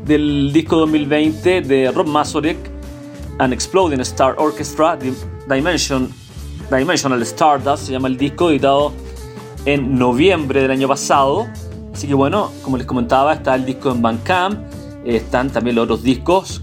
del 0.04 0.52
disco 0.52 0.76
2020 0.76 1.62
de 1.62 1.90
Rob 1.90 2.06
Mazurek 2.06 2.56
and 3.40 3.52
Exploding 3.52 3.98
Star 4.02 4.36
Orchestra, 4.38 4.96
Dimension, 5.48 6.08
Dimensional 6.70 7.20
Stardust, 7.22 7.86
se 7.86 7.90
llama 7.90 8.06
el 8.06 8.16
disco, 8.16 8.48
editado 8.48 8.92
en 9.64 9.98
noviembre 9.98 10.62
del 10.62 10.70
año 10.70 10.86
pasado. 10.86 11.48
Así 11.92 12.06
que 12.06 12.14
bueno, 12.14 12.52
como 12.62 12.76
les 12.76 12.86
comentaba, 12.86 13.32
está 13.32 13.56
el 13.56 13.64
disco 13.64 13.90
en 13.90 14.02
Bandcamp, 14.02 14.60
están 15.04 15.50
también 15.50 15.74
los 15.74 15.82
otros 15.86 16.04
discos. 16.04 16.62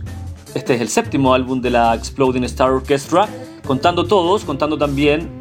Este 0.55 0.75
es 0.75 0.79
el 0.81 0.87
séptimo 0.87 1.33
álbum 1.33 1.59
de 1.59 1.71
la 1.71 1.93
Exploding 1.93 2.45
Star 2.45 2.71
Orchestra, 2.71 3.27
contando 3.67 4.05
todos, 4.05 4.45
contando 4.45 4.77
también 4.77 5.38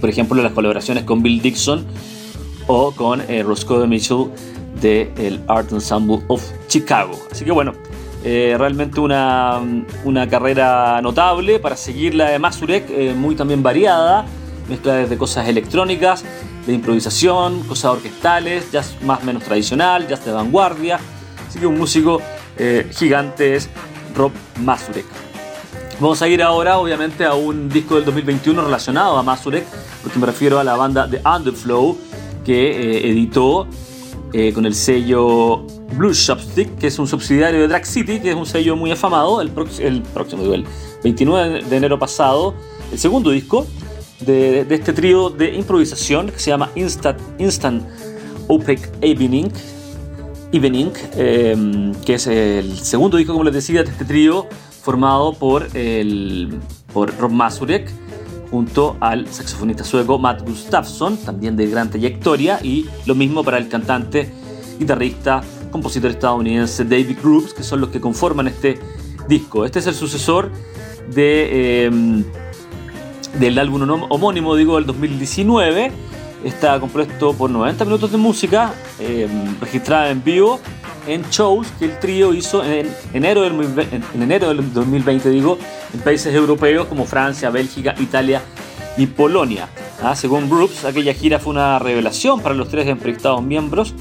por 0.00 0.10
ejemplo, 0.10 0.42
las 0.42 0.52
colaboraciones 0.52 1.04
con 1.04 1.22
Bill 1.22 1.40
Dixon 1.40 1.86
o 2.66 2.92
con 2.92 3.22
eh, 3.28 3.42
Roscoe 3.42 3.86
Mitchell 3.86 4.26
del 4.80 5.10
el 5.16 5.40
Art 5.48 5.72
Ensemble 5.72 6.20
of 6.28 6.42
Chicago. 6.68 7.18
Así 7.30 7.44
que 7.44 7.50
bueno, 7.50 7.72
eh, 8.24 8.54
realmente 8.58 9.00
una, 9.00 9.60
una, 10.04 10.28
carrera 10.28 11.00
notable 11.02 11.58
para 11.58 11.76
seguir 11.76 12.14
la 12.14 12.30
de 12.30 12.38
Mazurek, 12.38 12.90
eh, 12.90 13.14
muy 13.14 13.34
también 13.34 13.62
variada, 13.62 14.26
mezcla 14.68 14.94
de 14.94 15.18
cosas 15.18 15.48
electrónicas, 15.48 16.24
de 16.66 16.74
improvisación, 16.74 17.62
cosas 17.62 17.92
orquestales, 17.92 18.70
jazz 18.70 18.96
más 19.02 19.24
menos 19.24 19.42
tradicional, 19.42 20.06
jazz 20.06 20.24
de 20.24 20.32
vanguardia. 20.32 21.00
Así 21.48 21.58
que 21.58 21.66
un 21.66 21.78
músico 21.78 22.20
gigante 22.90 23.54
es 23.54 23.70
Rob 24.14 24.32
Mazurek. 24.62 25.27
Vamos 26.00 26.22
a 26.22 26.28
ir 26.28 26.44
ahora, 26.44 26.78
obviamente, 26.78 27.24
a 27.24 27.34
un 27.34 27.68
disco 27.68 27.96
del 27.96 28.04
2021 28.04 28.62
relacionado 28.62 29.16
a 29.16 29.22
Mazurek, 29.24 29.64
porque 30.00 30.16
me 30.20 30.26
refiero 30.26 30.60
a 30.60 30.64
la 30.64 30.76
banda 30.76 31.10
The 31.10 31.20
Underflow, 31.28 31.98
que 32.44 32.70
eh, 32.70 33.10
editó 33.10 33.66
eh, 34.32 34.52
con 34.52 34.64
el 34.64 34.76
sello 34.76 35.66
Blue 35.94 36.12
Shopstick, 36.12 36.78
que 36.78 36.86
es 36.86 37.00
un 37.00 37.08
subsidiario 37.08 37.62
de 37.62 37.66
Drag 37.66 37.84
City, 37.84 38.20
que 38.20 38.30
es 38.30 38.36
un 38.36 38.46
sello 38.46 38.76
muy 38.76 38.92
afamado, 38.92 39.40
el, 39.40 39.50
próximo, 39.50 40.54
el 40.54 40.64
29 41.02 41.64
de 41.64 41.76
enero 41.76 41.98
pasado, 41.98 42.54
el 42.92 42.98
segundo 43.00 43.30
disco 43.30 43.66
de, 44.20 44.66
este 44.70 44.92
trío 44.92 45.30
de 45.30 45.52
improvisación 45.52 46.30
que 46.30 46.38
se 46.38 46.50
llama 46.50 46.70
Instant, 46.76 47.18
Instant 47.40 47.82
Evening, 49.00 49.48
Evening 50.52 50.92
em, 51.16 51.92
que 52.04 52.14
es 52.14 52.28
el 52.28 52.78
segundo 52.78 53.16
disco, 53.16 53.32
como 53.32 53.44
les 53.44 53.54
decía, 53.54 53.82
de 53.82 53.90
este 53.90 54.04
trío 54.04 54.46
formado 54.88 55.34
por, 55.34 55.68
el, 55.76 56.48
por 56.94 57.14
Rob 57.18 57.30
Mazurek 57.30 57.90
junto 58.50 58.96
al 59.00 59.28
saxofonista 59.28 59.84
sueco 59.84 60.18
Matt 60.18 60.48
Gustafsson, 60.48 61.18
también 61.18 61.56
de 61.56 61.66
gran 61.66 61.90
trayectoria, 61.90 62.58
y 62.62 62.86
lo 63.04 63.14
mismo 63.14 63.44
para 63.44 63.58
el 63.58 63.68
cantante, 63.68 64.32
guitarrista, 64.78 65.42
compositor 65.70 66.12
estadounidense 66.12 66.84
David 66.84 67.18
Groups, 67.22 67.52
que 67.52 67.62
son 67.64 67.82
los 67.82 67.90
que 67.90 68.00
conforman 68.00 68.48
este 68.48 68.78
disco. 69.28 69.66
Este 69.66 69.80
es 69.80 69.88
el 69.88 69.94
sucesor 69.94 70.50
de, 71.14 71.84
em, 71.84 72.24
del 73.38 73.58
álbum 73.58 74.06
homónimo, 74.08 74.56
digo, 74.56 74.76
del 74.76 74.86
2019. 74.86 75.92
Está 76.44 76.80
compuesto 76.80 77.34
por 77.34 77.50
90 77.50 77.84
minutos 77.84 78.10
de 78.10 78.16
música 78.16 78.72
em, 78.98 79.54
registrada 79.60 80.08
en 80.08 80.24
vivo 80.24 80.58
en 81.08 81.22
shows 81.30 81.66
que 81.78 81.86
el 81.86 81.98
trío 81.98 82.34
hizo 82.34 82.62
en 82.64 82.88
enero 83.12 83.42
del, 83.42 83.52
en 84.12 84.22
enero 84.22 84.48
del 84.48 84.72
2020, 84.72 85.30
digo, 85.30 85.58
en 85.92 86.00
países 86.00 86.34
europeos 86.34 86.86
como 86.86 87.04
Francia, 87.06 87.50
Bélgica, 87.50 87.94
Italia 87.98 88.42
y 88.96 89.06
Polonia. 89.06 89.68
Ah, 90.02 90.14
según 90.14 90.48
Groups, 90.48 90.84
aquella 90.84 91.14
gira 91.14 91.38
fue 91.38 91.52
una 91.52 91.78
revelación 91.78 92.40
para 92.40 92.54
los 92.54 92.68
tres 92.68 92.86
emprestados 92.86 93.42
miembros, 93.42 93.94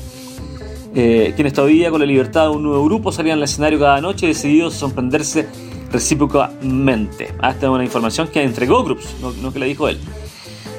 eh, 0.93 1.33
quienes 1.35 1.53
todavía 1.53 1.89
con 1.89 2.01
la 2.01 2.05
libertad 2.05 2.43
de 2.43 2.49
un 2.49 2.63
nuevo 2.63 2.83
grupo 2.85 3.11
salían 3.11 3.37
al 3.37 3.43
escenario 3.43 3.79
cada 3.79 4.01
noche 4.01 4.27
decididos 4.27 4.75
a 4.75 4.79
sorprenderse 4.79 5.47
recíprocamente. 5.91 7.33
Ah, 7.39 7.51
esta 7.51 7.67
es 7.67 7.71
una 7.71 7.83
información 7.83 8.27
que 8.27 8.43
entregó 8.43 8.83
Groups, 8.83 9.15
no, 9.21 9.53
que 9.53 9.59
le 9.59 9.65
dijo 9.67 9.87
él. 9.87 9.99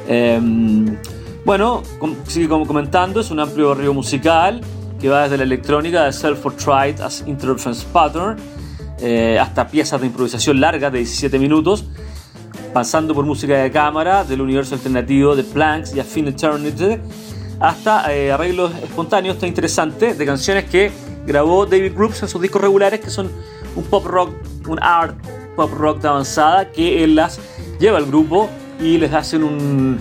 Em, 0.07 0.97
bueno, 1.45 1.83
sigue 2.27 2.49
como 2.49 2.67
comentando, 2.67 3.21
es 3.21 3.31
un 3.31 3.41
amplio 3.41 3.75
río 3.75 3.95
musical 3.95 4.61
que 5.01 5.09
va 5.09 5.25
desde 5.25 5.37
la 5.39 5.45
electrónica 5.45 6.05
de 6.05 6.13
Self-Portrait 6.13 7.01
as 7.01 7.25
Interference 7.27 7.87
Pattern 7.93 8.37
eh, 9.01 9.39
hasta 9.41 9.69
piezas 9.69 10.01
de 10.01 10.09
improvisación 10.09 10.61
largas 10.61 10.93
de 10.93 10.99
17 10.99 11.39
minutos, 11.39 11.85
pasando 12.73 13.15
por 13.15 13.25
música 13.25 13.57
de 13.57 13.71
cámara 13.71 14.25
del 14.25 14.41
universo 14.41 14.75
alternativo 14.75 15.37
de 15.37 15.45
Planks 15.45 15.95
y 15.95 16.01
A 16.01 16.05
Fin 16.05 16.27
Eternity, 16.27 16.99
hasta 17.61 18.13
eh, 18.13 18.33
arreglos 18.33 18.73
espontáneos, 18.83 19.37
está 19.37 19.47
interesante, 19.47 20.15
de 20.15 20.27
canciones 20.27 20.65
que 20.65 20.91
grabó 21.27 21.65
David 21.65 21.95
Brooks 21.95 22.23
en 22.23 22.29
sus 22.29 22.43
discos 22.43 22.61
regulares, 22.61 22.99
que 23.01 23.11
son 23.11 23.31
un 23.77 23.85
pop 23.85 24.05
rock, 24.05 24.33
un 24.67 24.83
art 24.83 25.17
pop 25.55 25.73
rock 25.73 26.01
de 26.01 26.09
avanzada, 26.09 26.71
que 26.71 27.05
él 27.05 27.15
las 27.15 27.39
lleva 27.79 27.99
al 27.99 28.07
grupo 28.07 28.49
y 28.81 28.99
les 28.99 29.13
hacen 29.13 29.45
un 29.45 29.99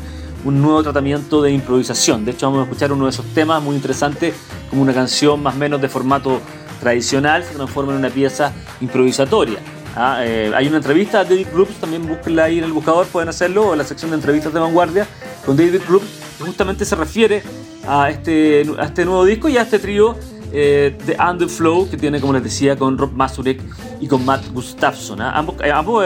un 0.48 0.62
nuevo 0.62 0.82
tratamiento 0.82 1.42
de 1.42 1.52
improvisación. 1.52 2.24
De 2.24 2.32
hecho, 2.32 2.46
vamos 2.46 2.62
a 2.62 2.64
escuchar 2.64 2.94
uno 2.94 3.04
de 3.04 3.12
esos 3.12 3.26
temas 3.34 3.62
muy 3.62 3.76
interesante, 3.76 4.34
como 4.70 4.82
una 4.82 4.94
canción 4.94 5.44
más 5.44 5.56
o 5.56 5.58
menos 5.58 5.82
de 5.82 5.90
formato 5.90 6.40
tradicional, 6.80 7.44
se 7.44 7.54
transforma 7.54 7.92
en 7.92 8.00
una 8.00 8.10
pieza 8.10 8.54
improvisatoria. 8.80 9.60
Ah, 9.94 10.22
eh, 10.24 10.50
hay 10.56 10.68
una 10.68 10.78
entrevista 10.78 11.20
a 11.20 11.24
David 11.26 11.48
Groups, 11.52 11.76
también 11.82 12.08
búsquenla 12.08 12.46
ahí 12.46 12.60
en 12.60 12.64
el 12.64 12.72
buscador, 12.72 13.06
pueden 13.08 13.28
hacerlo, 13.28 13.68
o 13.68 13.72
en 13.74 13.80
la 13.80 13.84
sección 13.84 14.12
de 14.12 14.16
entrevistas 14.16 14.54
de 14.54 14.60
vanguardia, 14.62 15.06
con 15.46 15.58
David 15.58 15.82
Groups, 15.86 16.08
que 16.38 16.46
justamente 16.46 16.86
se 16.86 16.96
refiere 16.96 17.44
a 17.86 18.10
este, 18.10 18.66
a 18.80 18.86
este 18.86 19.04
nuevo 19.04 19.26
disco 19.26 19.50
y 19.50 19.58
a 19.58 19.64
este 19.64 19.80
trío 19.80 20.16
eh, 20.54 20.98
de 21.06 21.18
Underflow, 21.20 21.90
que 21.90 21.98
tiene, 21.98 22.22
como 22.22 22.34
les 22.34 22.44
decía, 22.44 22.78
con 22.78 22.98
Rob 22.98 23.12
Mazurek 23.12 23.62
y 24.00 24.08
con 24.08 24.24
Matt 24.26 24.48
Gustafsson. 24.54 25.22
¿ah? 25.22 25.32
Ambos, 25.38 25.56
eh, 25.64 25.72
ambos 25.72 26.06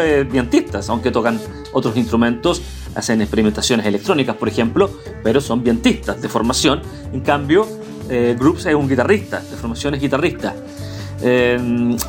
aunque 0.90 1.12
tocan 1.12 1.40
otros 1.74 1.96
instrumentos 1.96 2.62
hacen 2.96 3.22
experimentaciones 3.22 3.86
electrónicas, 3.86 4.36
por 4.36 4.50
ejemplo, 4.50 4.90
pero 5.24 5.40
son 5.40 5.64
vientistas 5.64 6.22
de 6.22 6.28
formación. 6.28 6.82
En 7.14 7.22
cambio, 7.22 7.68
eh, 8.10 8.36
Groups 8.38 8.66
es 8.66 8.76
un 8.76 8.90
guitarrista, 8.90 9.40
de 9.40 9.56
formación 9.56 9.94
es 9.96 10.02
guitarrista. 10.02 10.56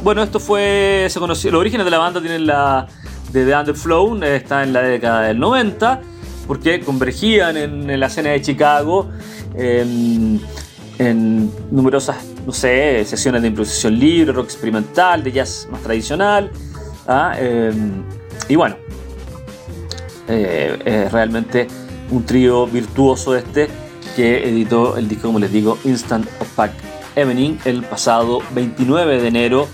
Bueno, 0.02 0.22
esto 0.22 0.40
fue, 0.40 1.06
se 1.10 1.20
conoció, 1.20 1.50
los 1.50 1.60
orígenes 1.60 1.84
de 1.84 1.90
la 1.90 1.98
banda 1.98 2.20
tienen 2.20 2.46
la 2.46 2.86
de 3.30 3.44
The 3.44 3.54
Underflow, 3.54 4.22
está 4.24 4.62
en 4.62 4.72
la 4.72 4.80
década 4.80 5.22
del 5.22 5.38
90, 5.38 6.00
porque 6.46 6.80
convergían 6.80 7.58
en, 7.58 8.00
la 8.00 8.06
escena 8.06 8.30
de 8.30 8.40
Chicago 8.40 9.10
en, 10.98 11.50
numerosas, 11.70 12.16
no 12.46 12.52
sé, 12.52 13.04
sesiones 13.04 13.42
de 13.42 13.48
improvisación 13.48 13.98
libre, 13.98 14.32
rock 14.32 14.46
experimental, 14.46 15.22
de 15.22 15.32
jazz 15.32 15.68
más 15.70 15.82
tradicional. 15.82 16.50
¿ah? 17.06 17.34
Em, 17.38 18.02
y 18.48 18.56
bueno, 18.56 18.76
eh, 20.28 20.78
es 20.84 21.12
realmente 21.12 21.66
un 22.10 22.24
trío 22.24 22.66
virtuoso 22.66 23.36
este 23.36 23.68
que 24.14 24.48
editó 24.48 24.96
el 24.96 25.08
disco, 25.08 25.28
como 25.28 25.38
les 25.38 25.50
digo, 25.52 25.78
Instant 25.84 26.28
Opaque 26.40 26.76
Evening 27.16 27.58
el 27.64 27.82
pasado 27.82 28.40
29 28.54 29.20
de 29.20 29.28
enero 29.28 29.68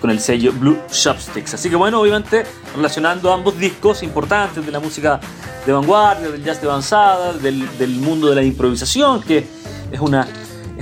con 0.00 0.10
el 0.10 0.18
sello 0.18 0.52
Blue 0.52 0.78
Chopsticks. 0.90 1.54
Así 1.54 1.70
que 1.70 1.76
bueno, 1.76 2.00
obviamente 2.00 2.44
relacionando 2.74 3.32
ambos 3.32 3.56
discos 3.58 4.02
importantes 4.02 4.64
de 4.64 4.72
la 4.72 4.80
música 4.80 5.20
de 5.64 5.72
vanguardia, 5.72 6.28
del 6.28 6.42
jazz 6.42 6.60
de 6.60 6.68
avanzada, 6.68 7.32
del, 7.34 7.90
mundo 8.00 8.28
de 8.28 8.34
la 8.34 8.42
improvisación, 8.42 9.22
que 9.22 9.46
es 9.92 10.00
una 10.00 10.26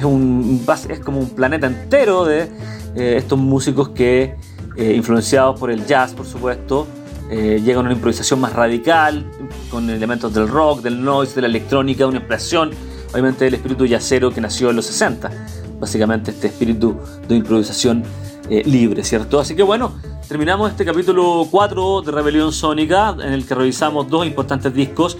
es, 0.00 0.06
un, 0.06 0.64
es 0.88 1.00
como 1.00 1.20
un 1.20 1.30
planeta 1.30 1.66
entero 1.66 2.24
de 2.24 2.48
eh, 2.96 3.14
estos 3.16 3.38
músicos 3.38 3.90
que, 3.90 4.36
eh, 4.76 4.92
influenciados 4.94 5.58
por 5.58 5.70
el 5.70 5.86
jazz, 5.86 6.12
por 6.14 6.26
supuesto, 6.26 6.86
eh, 7.30 7.60
llega 7.64 7.78
una 7.78 7.92
improvisación 7.92 8.40
más 8.40 8.52
radical, 8.52 9.24
con 9.70 9.88
elementos 9.88 10.34
del 10.34 10.48
rock, 10.48 10.82
del 10.82 11.02
noise, 11.02 11.36
de 11.36 11.42
la 11.42 11.46
electrónica, 11.46 12.06
una 12.06 12.18
expresión, 12.18 12.70
obviamente 13.12 13.44
del 13.44 13.54
espíritu 13.54 13.86
yacero 13.86 14.32
que 14.32 14.40
nació 14.40 14.70
en 14.70 14.76
los 14.76 14.86
60. 14.86 15.30
Básicamente 15.78 16.32
este 16.32 16.48
espíritu 16.48 16.96
de 17.28 17.36
improvisación 17.36 18.02
eh, 18.48 18.64
libre, 18.64 19.04
¿cierto? 19.04 19.38
Así 19.38 19.54
que 19.54 19.62
bueno, 19.62 19.92
terminamos 20.26 20.72
este 20.72 20.84
capítulo 20.84 21.46
4 21.48 22.02
de 22.02 22.10
Rebelión 22.10 22.52
Sónica, 22.52 23.14
en 23.22 23.32
el 23.32 23.46
que 23.46 23.54
revisamos 23.54 24.08
dos 24.08 24.26
importantes 24.26 24.74
discos 24.74 25.16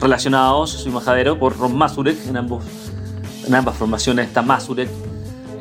relacionados, 0.00 0.70
soy 0.70 0.90
majadero, 0.90 1.38
por 1.38 1.56
Ron 1.56 1.76
Masurek, 1.76 2.26
en, 2.26 2.36
ambos, 2.38 2.64
en 3.46 3.54
ambas 3.54 3.76
formaciones 3.76 4.28
está 4.28 4.42
Masurek 4.42 4.88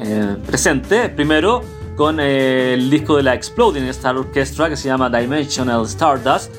eh, 0.02 0.38
presente. 0.46 1.10
Primero, 1.10 1.62
con 1.96 2.20
el 2.20 2.90
disco 2.90 3.18
de 3.18 3.24
la 3.24 3.36
Exploding 3.36 3.84
Star 3.86 4.18
Orchestra 4.18 4.70
que 4.70 4.76
se 4.76 4.88
llama 4.88 5.10
Dimensional 5.10 5.86
Stardust, 5.86 6.52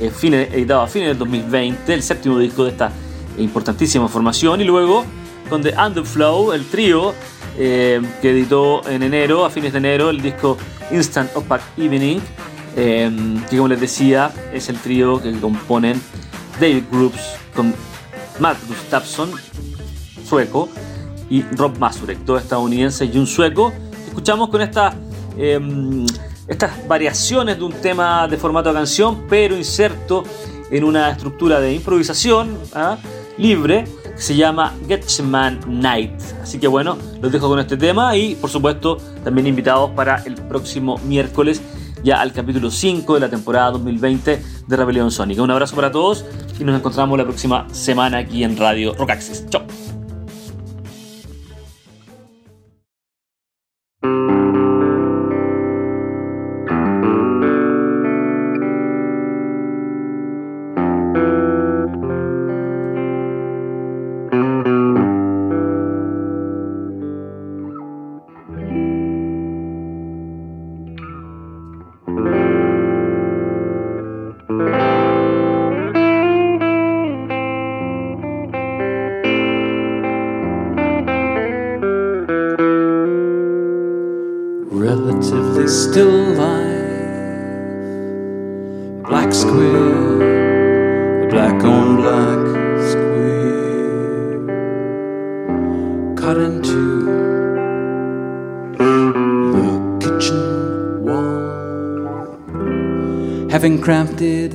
eh, 0.00 0.10
editado 0.52 0.82
a 0.82 0.86
fines 0.86 1.08
del 1.08 1.18
2020, 1.18 1.94
el 1.94 2.02
séptimo 2.02 2.38
disco 2.38 2.64
de 2.64 2.70
esta 2.70 2.90
importantísima 3.38 4.08
formación, 4.08 4.60
y 4.60 4.64
luego 4.64 5.04
con 5.48 5.62
The 5.62 5.74
Underflow, 5.76 6.52
el 6.52 6.66
trío 6.66 7.14
eh, 7.58 8.00
que 8.20 8.30
editó 8.30 8.86
en 8.88 9.02
enero, 9.02 9.44
a 9.44 9.50
fines 9.50 9.72
de 9.72 9.78
enero, 9.78 10.10
el 10.10 10.20
disco 10.20 10.56
Instant 10.90 11.34
Opaque 11.34 11.64
Evening, 11.78 12.18
eh, 12.76 13.10
que 13.48 13.56
como 13.56 13.68
les 13.68 13.80
decía 13.80 14.30
es 14.52 14.68
el 14.68 14.78
trío 14.78 15.20
que 15.22 15.32
componen 15.40 16.00
David 16.60 16.84
Groups 16.90 17.36
con 17.54 17.74
Matt 18.38 18.58
Gustafsson, 18.68 19.30
sueco, 20.26 20.68
y 21.30 21.42
Rob 21.42 21.78
Masurek, 21.78 22.18
dos 22.24 22.42
estadounidenses 22.42 23.12
y 23.12 23.18
un 23.18 23.26
sueco. 23.26 23.72
Escuchamos 24.06 24.48
con 24.48 24.60
estas, 24.60 24.94
em, 25.36 26.06
estas 26.46 26.86
variaciones 26.86 27.58
de 27.58 27.64
un 27.64 27.72
tema 27.72 28.28
de 28.28 28.36
formato 28.36 28.68
de 28.68 28.76
canción, 28.76 29.24
pero 29.28 29.56
inserto 29.56 30.24
en 30.70 30.84
una 30.84 31.10
estructura 31.10 31.60
de 31.60 31.74
improvisación 31.74 32.58
¿ah? 32.74 32.98
libre 33.38 33.84
que 34.04 34.22
se 34.22 34.36
llama 34.36 34.74
Getchman 34.88 35.60
Night. 35.66 36.20
Así 36.42 36.58
que 36.58 36.68
bueno, 36.68 36.96
los 37.20 37.30
dejo 37.30 37.48
con 37.48 37.58
este 37.58 37.76
tema 37.76 38.16
y 38.16 38.34
por 38.34 38.50
supuesto 38.50 38.98
también 39.22 39.46
invitados 39.46 39.90
para 39.90 40.22
el 40.24 40.34
próximo 40.34 40.98
miércoles 41.06 41.60
ya 42.02 42.20
al 42.20 42.32
capítulo 42.32 42.70
5 42.70 43.14
de 43.14 43.20
la 43.20 43.28
temporada 43.28 43.72
2020 43.72 44.42
de 44.66 44.76
Rebelión 44.76 45.10
Sónica. 45.10 45.42
Un 45.42 45.50
abrazo 45.50 45.74
para 45.76 45.90
todos 45.90 46.24
y 46.58 46.64
nos 46.64 46.76
encontramos 46.76 47.18
la 47.18 47.24
próxima 47.24 47.66
semana 47.72 48.18
aquí 48.18 48.44
en 48.44 48.56
Radio 48.56 48.94
Rock 48.94 49.10
Access. 49.10 49.46
Chao. 49.50 49.85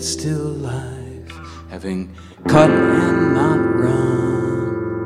Still 0.01 0.53
life, 0.53 1.31
having 1.69 2.15
cut 2.47 2.71
and 2.71 3.33
not 3.35 3.59
run, 3.75 4.97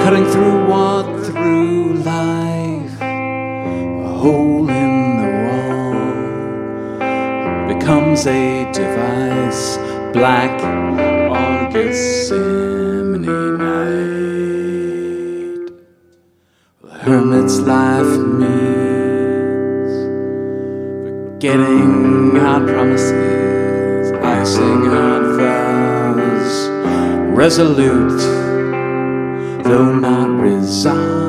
cutting 0.00 0.26
through 0.26 0.66
what 0.66 1.06
through 1.24 1.94
life, 1.98 3.00
a 3.00 4.08
hole 4.18 4.68
in 4.68 5.16
the 5.20 5.28
wall. 5.44 5.94
Becomes 7.68 8.26
a 8.26 8.64
device, 8.72 9.78
black 10.12 10.60
on 11.30 11.70
Gethsemane 11.72 13.58
night. 13.58 14.50
The 16.82 16.94
hermit's 17.02 17.60
life 17.60 18.18
means 18.40 18.74
forgetting 21.44 22.36
our 22.38 22.60
promises, 22.66 23.33
dancing 24.44 24.88
on 24.88 25.38
vows, 25.38 26.68
resolute 27.34 28.20
though 29.64 29.98
not 29.98 30.38
resigned. 30.38 31.23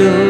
do. 0.00 0.29